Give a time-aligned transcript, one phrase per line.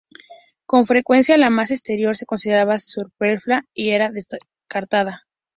[0.65, 5.27] Con frecuencia la masa exterior se consideraba superflua y era descartada.